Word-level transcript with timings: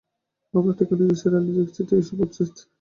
আমার 0.53 0.73
ঠিকানায় 0.79 1.07
নিসার 1.09 1.33
আলির 1.37 1.57
এক 1.63 1.69
চিঠি 1.75 1.93
এসে 1.97 2.11
উপস্থিতি। 2.15 2.61